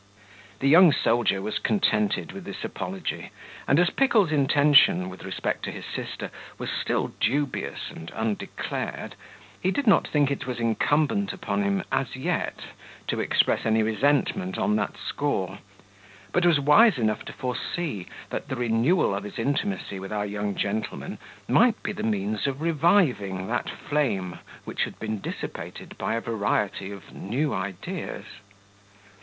[0.61, 3.29] The young soldier was contented with this apology
[3.67, 9.13] and, as Pickle's intention, with respect to his sister, was still dubious and undeclared,
[9.61, 12.61] he did not think it was incumbent upon him, as yet,
[13.09, 15.59] to express any resentment on that score;
[16.31, 20.55] but was wise enough to foresee, that the renewal of his intimacy with our young
[20.55, 26.21] gentleman might be the means of reviving that flame which had been dissipated by a
[26.21, 28.25] variety of new ideas.